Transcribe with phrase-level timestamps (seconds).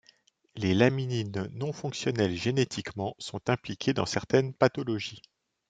[0.55, 5.21] Les laminines non fonctionnelles génétiquement sont impliquées dans certaines pathologies.